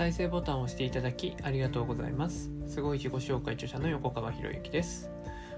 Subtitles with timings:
[0.00, 2.50] 再生ボタンを押していただきありがとうございます。
[2.66, 5.10] すごい自己紹介著者の横川博之です。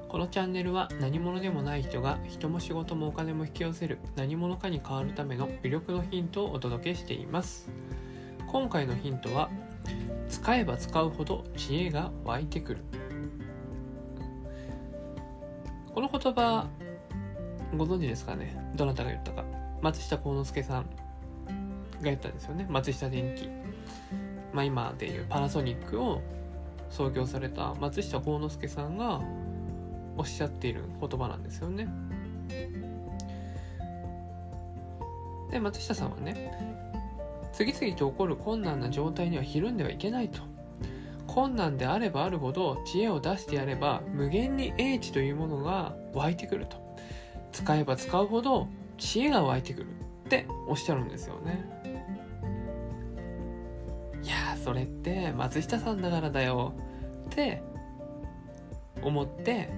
[0.08, 7.70] このチャンネルは何者でもない人が人も仕事もお金も引き寄せる何者かに変わるための魅力のヒントをお届けしています。
[8.48, 9.48] 今回のヒントは
[10.28, 12.80] 使えば使うほど知恵が湧いてくる。
[15.94, 16.66] この言葉
[17.76, 18.56] ご存知ですかね？
[18.74, 19.44] どなたが言ったか。
[19.82, 20.86] 松下幸之助さんが
[22.02, 22.66] 言ったんですよね。
[22.68, 23.48] 松下電器。
[24.52, 26.20] まあ今でいうパナソニックを
[26.90, 29.20] 創業された松下幸之助さんが
[30.16, 31.88] おっしゃっている言葉なんですよね。
[35.50, 36.52] で松下さんはね
[37.52, 40.40] 次々と起こる困難な状態にはひるんではいけないと。
[41.26, 46.76] 困難であればあるほど知恵を出してやれば無限に英知というものが湧いてくると。
[47.52, 49.86] 使えば使うほど知恵が湧いてくる
[50.26, 51.81] っておっしゃるんですよね。
[54.62, 56.72] それって松下さんだからだよ。
[57.30, 57.62] って
[59.02, 59.70] 思って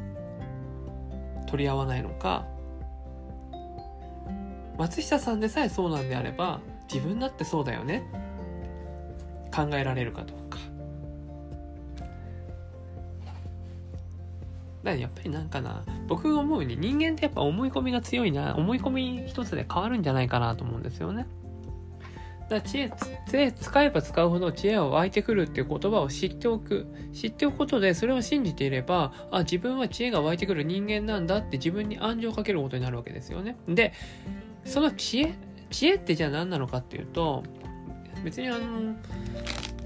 [1.46, 2.46] 取り合わないのか。
[4.77, 6.60] 松下さんでさえそうなんであれば
[6.92, 8.02] 自分だってそうだよね。
[9.55, 10.58] 考えられるかどうか。
[14.82, 18.55] だからやっぱりなんかな僕が思うに人間ってやっぱ思い込みが強いな。
[18.56, 21.27] 思い込み一つで変わるんじゃないかなと思うんですよね。
[22.55, 26.86] だから知恵使えば使うほど知恵は湧いてくるっていう言葉を知っておく。
[27.12, 33.56] 知っておくことでそれを信じていればあ自分は知恵が湧いてくる人間なんだって自分に暗示をかけることになるわけですよね。
[33.69, 33.92] で
[34.64, 35.34] その知恵
[35.70, 37.42] 知恵ってじゃあ何なのかっていうと
[38.24, 38.94] 別にあの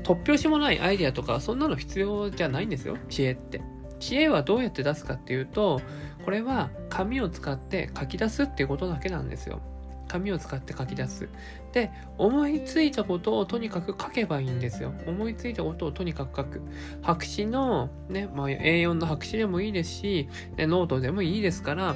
[0.03, 2.97] 突拍子もないアイデアとかそんなの必要じゃないんですよ。
[3.09, 3.61] 知恵って。
[4.01, 5.81] 知恵はどうやって出すかっていうと
[6.25, 9.61] これは紙を使って書き出すっていうことだけなんですよ。
[10.09, 11.29] 紙を使って書き出す。
[11.73, 14.93] で思いついたことをとにかく書けばいいんですよ。
[15.07, 16.63] 思いついたことをとにかく書く。
[17.03, 21.95] 白紙のね、まあ、A4 の白紙でもいいですしノートでもいいですから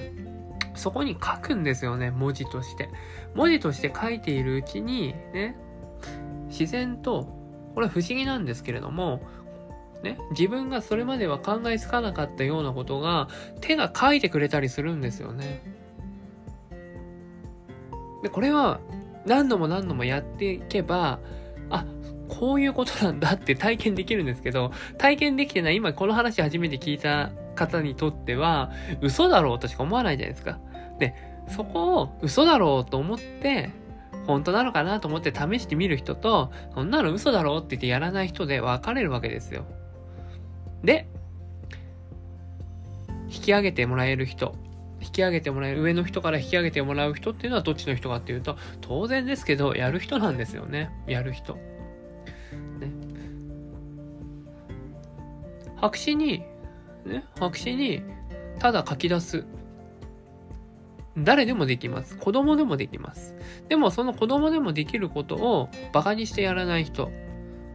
[0.74, 2.88] そこに書くんですよね文字として。
[3.34, 5.56] 文字として書いているうちにね
[6.48, 7.24] 自然と
[7.74, 9.22] これは不思議なんですけれども
[10.02, 13.28] ね、自分がそれまでは考えつかなかったようなことが
[13.60, 15.62] 手が書いてくれたりするんですよね。
[18.22, 18.80] で、これは
[19.26, 21.20] 何度も何度もやっていけば、
[21.70, 21.84] あ、
[22.28, 30.58] こういうことなんだって体験できるんですけど、体験できてない今この話初めて聞いた方にとっては、嘘だろうとしか思わないじゃないですか。
[30.98, 31.14] で、
[31.48, 33.70] そこを嘘だろうと思って、
[34.26, 39.64] 本当なのかなと思って試してみる人と、そんなの嘘だろうって言ってやらない人で分かれるわけですよ。
[40.84, 41.08] で、
[43.28, 44.54] 引き上げてもらえる人、
[45.02, 50.90] 引き上げてもらえる、上の人から引き上げてもらう人っていうのはどっちの人かっていうと、当然ですけど、やる人なんですよね。
[51.06, 51.54] やる人。
[51.54, 51.60] ね。
[55.76, 56.44] 白紙に、
[57.04, 58.02] ね、白紙に、
[58.58, 59.44] ただ書き出す。
[61.18, 62.16] 誰でもできます。
[62.16, 63.34] 子供でもできます。
[63.68, 67.10] でもその子供でもできることをバカにしてやらない人。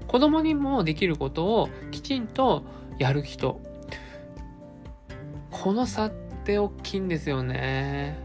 [0.07, 2.63] 子供にもできることをきちんと
[2.97, 3.61] やる人。
[5.51, 6.11] この差っ
[6.47, 8.17] て大きいんですよね。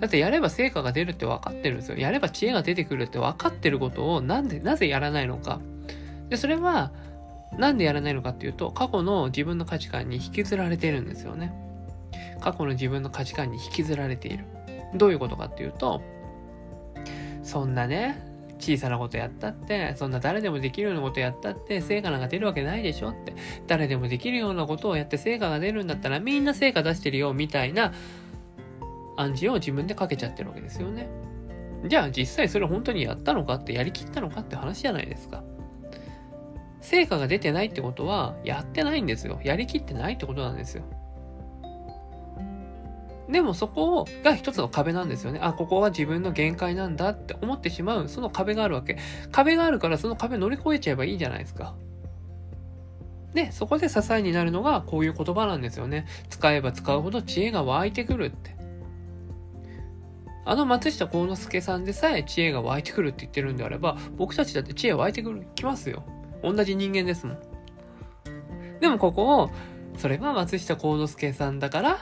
[0.00, 1.98] だってやれば成果が出るって分かってるんですよ。
[1.98, 5.60] やれば知恵が出てくるって分かってることをなんで、なぜやらないのか。
[6.30, 6.92] で、それは
[7.58, 11.52] なんでやらないのかっていうと、過去の自分の価値観に引きずられてるんですよね。
[12.40, 14.44] 過去の自分の価値観に引きずられている。
[14.94, 16.00] どういうことかっていうと、
[17.42, 18.18] そんなね、
[18.58, 23.34] 小さなことやったって、そんな誰でもできるようなことやったって、成果なんか出るわけないでしょって。
[23.66, 27.92] 誰でもできるようなことをやって成果が出るんだったら、みんな成果出してるよ、みたいな
[29.16, 31.08] 暗示を自分でかけちゃってるわけですよね。
[31.86, 35.44] じゃあ実際それ本当にやったのかって、やりきったのかって話じゃないですか。
[36.80, 39.40] 成果が出てないってことは、やってないんですよ。
[39.44, 40.84] やりきってないってことなんですよ。
[43.28, 45.40] でもそこが一つの壁なんですよね。
[45.42, 48.96] あ、ここは自分の限界なんだって思ってしまう、その壁があるわけ。
[49.30, 51.74] 壁があるからその壁乗り越えちゃえばいいじゃないですか。
[53.34, 56.06] で、そこで支えになるのがこういう言葉なんですよね。
[56.30, 58.56] 使えば使うほど知恵が湧いてくるって。
[60.46, 66.02] あの松下幸之助さんでさえ知恵が湧いてくるって言ってるんであれば、僕たちだって知恵湧いてくる、きますよ。
[66.42, 67.38] 同じ人間ですもん。
[68.80, 69.50] でもここを、
[69.98, 71.98] それは松下幸之助さんだから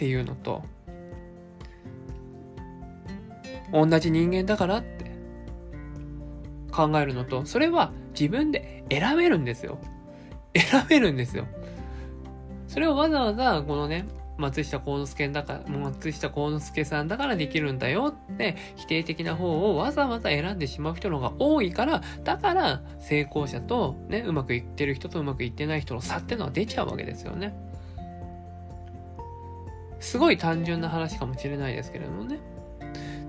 [0.00, 0.62] っていうのと、
[3.70, 5.10] 同じ人間だからって
[6.72, 9.78] 考えるのと、それは自分で選べるんですよ。
[10.56, 11.46] 選べるんですよ。
[12.66, 14.06] それをわざわざ、このね、
[14.38, 27.54] 松下幸之助だから松下幸之助さんだからできるんだよって否定的な方をわざわざ選んでしまう人の方が多いからだから成功者とねうまくいってる人とうまくいってない人の差ってのは出ちゃうわけですよね
[30.00, 32.40] すごい単純な話かもしれないですけれどもね。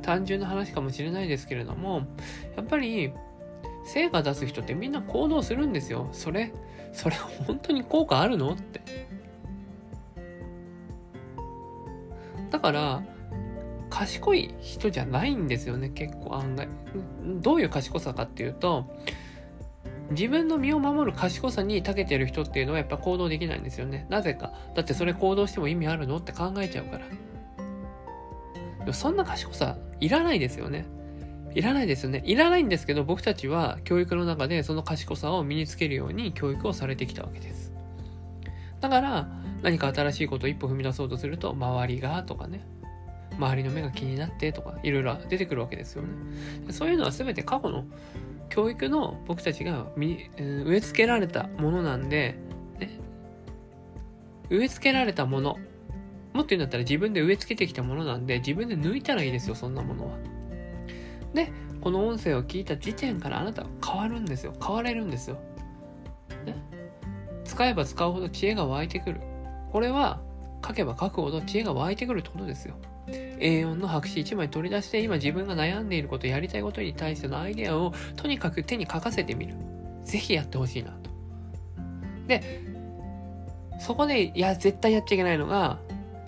[0.01, 2.07] 単純な話かもしれないですけれども
[2.57, 3.13] やっぱり
[3.85, 6.09] 成果出す人ってみんな行動するんですよ。
[6.11, 6.51] それ
[6.91, 8.81] それ本当に効果あるのって。
[12.49, 13.03] だから
[13.89, 16.67] 賢い人じゃないんですよね結構案外。
[17.41, 18.87] どういう賢さかっていうと
[20.11, 27.05] 自分の身を守る賢さに長けてる人っていうのはやっぱ行動できないんですよねなぜかだってそれ行動しても意味あるのって考えちゃうから
[28.79, 30.85] でもそんな賢さいらないですよね
[31.53, 32.21] いらないですよね。
[32.25, 37.73] いらないんですけど、僕たちは教育の中でその賢さを身につけるように教育をされてきたわけです。
[38.79, 39.27] だから、
[39.61, 42.65] 何か新しいことを一歩踏み出そうとすると、周りがとかね、
[43.37, 46.09] 周りの目が気になってとか、いろいろ出てくるわけですよね。
[46.69, 47.85] そういうのは全て過去の
[48.51, 50.29] 教育の僕たちが植
[50.67, 52.35] え付けられたものなんで、
[52.77, 52.99] ね、
[54.49, 55.57] 植え付けられたもの、
[56.33, 60.17] もっと言うんだったら自分で植え付けてきたものなんで、自分で抜いたらいいですよ、そんなものは。
[61.33, 64.53] で、この音声を聞いた時点からあなたは変わるんですよ。
[64.61, 65.37] 変われるんですよ。
[66.45, 66.55] ね。
[67.45, 69.21] 使えば使うほど知恵が湧いてくる。
[69.71, 70.19] これは
[70.65, 72.75] 書けば書くほど知恵が湧いてくるってことですよ。
[73.07, 79.55] A4 の白紙1枚取り出して今自分が悩んでいることやりたいことに対してのアイデアをとにかく手に書かせてみる。
[80.03, 81.09] ぜひやってほしいなと。
[82.27, 82.61] で、
[83.79, 85.79] そこで、いや、絶対やっちゃいけないのが、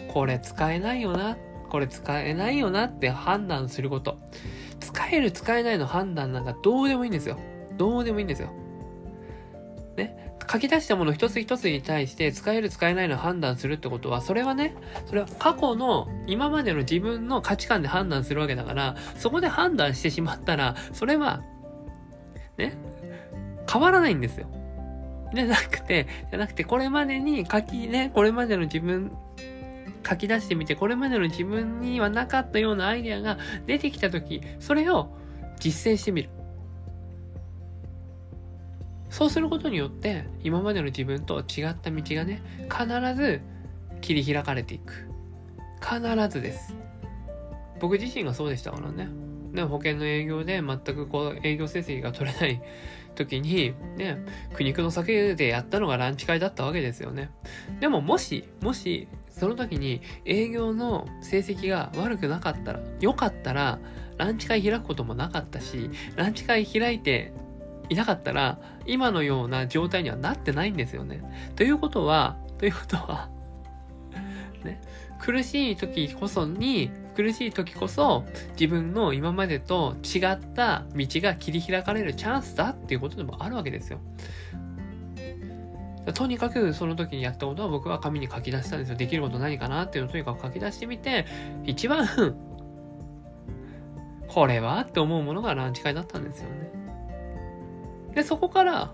[0.08, 1.38] これ使えないよな、
[1.70, 4.18] これ使えないよなって判断すること。
[4.80, 7.38] 使える使えないの判断なんかどうでもいいんですよ。
[7.78, 8.50] どうでもいいんですよ。
[9.96, 10.33] ね。
[10.52, 14.76] 書き出したもの一つ一つに対して使える使えないの判断するってことは、それはね、
[15.06, 21.42] それは過去の今までの自分の価値観で判断するわけだから、そこで判断してしまったら、それは、
[22.58, 22.78] ね、
[23.72, 24.48] 変わらないんですよ。
[25.34, 29.12] じゃなくて、じゃなくて、これまでに書きね、これまでの自分
[30.08, 35.10] 書き出してみて、これまでの自分にはなかったようなアイデアが出てきたとき、それを
[35.60, 36.30] 実践してみる。
[39.14, 43.42] そうすることによって、今までの自分と違った道がね、必ず
[44.02, 45.08] 切り開かれていく。
[45.80, 46.76] 必ずです。
[47.80, 49.10] 僕自身がそうでしたからね。
[49.54, 52.60] で保険の営業で全くこう営業成績が取れない
[53.14, 54.18] 時に、ね、
[54.56, 57.30] 苦肉の酒でやったのがランチ会だったわけですよね。
[57.80, 63.78] でももし、もし、その時に営業の成績が悪くなかったら、良かったら、
[64.18, 67.32] ランチ会開くこともなかったし、ランチ会開いて
[67.90, 71.22] いなかったら、今のような状態にはなってないんですよね。
[71.56, 73.30] ということは、ということは
[74.64, 74.82] ね、
[75.20, 78.26] 苦しい時こそに、苦しい時こそ
[78.60, 84.00] 自分の今までと違った道が切り開かれるチャンスだっていうことでもあるわけですよ。
[86.14, 88.96] とにかくその時にやったことは僕は紙に書き出したんですよ。
[88.98, 91.26] できること何かなっていうのをとにかく書き出してみて、
[91.66, 92.08] 一番
[94.28, 96.83] これはって思うものがランチ会だったんですよね。
[98.16, 98.92] で、そこから、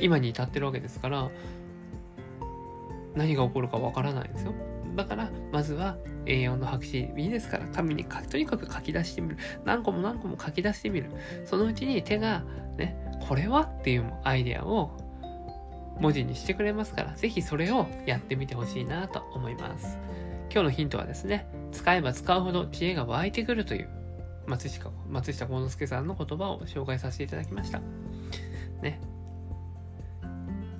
[0.00, 1.30] 今に至ってるわけですから、
[3.14, 4.54] 何が起こるかわからないですよ。
[4.96, 9.36] だから、まずは A4 の白紙いいですから、紙にとにかく書き出してみる。
[9.64, 11.10] 何個も何個も書き出してみる。
[11.44, 12.44] そのうちに手が、
[12.76, 12.96] ね、
[13.28, 14.96] これはっていうアイデアを
[16.00, 19.98] 文字にしてくれますから、ぜひそれをやってみてほしいなと思います。
[20.50, 23.88] 今日のヒントはですね、使えば使うほど知恵が湧いてくるという
[24.48, 27.80] 松下松下幸之助さんの言葉を紹介させていただきました。
[28.82, 29.00] ね。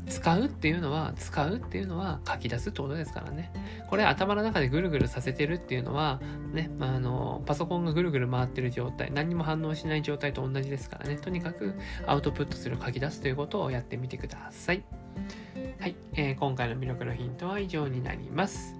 [0.09, 3.53] 使うっていうのは、使うっていうのは書き出すってことですからね。
[3.89, 6.21] これ頭の中でぐるぐるさせてるっていうのは、
[6.53, 11.17] ね、まあ、あの、パソコンがぐるぐる回ってる状態、何にも反応しない状態と同じですからね。
[11.17, 11.75] とにかく
[12.07, 14.83] アウトプットする書き出すということをやってみてください。
[15.79, 18.78] はい、えー、今回の魅力のヒントは以上になります。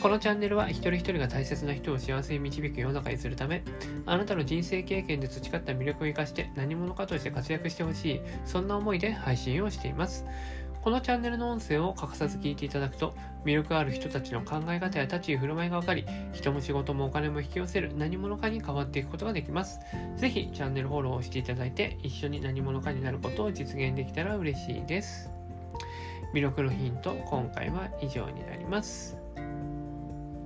[0.00, 3.62] このチャンネルは一人一人が大切な人を幸せに導く世の中にするため、
[4.04, 10.24] あなたの人生経験で培った魅力を生かして何者かとして活躍してほしい、そんな思いで配信をしています。
[10.80, 19.80] このチャンネルの音声を欠かさず聞いていただくと、魅力ある人たちの考え方や立ち居振る舞いが分かり、人も仕事もお金も引き寄せる何者かに変わっていくことができます。
[20.16, 25.28] ぜひチャンネルフォローをしていただいて、一緒に何者かになることを実現できたら嬉しいです。
[26.32, 29.25] 魅力のヒント、今回は以上になります。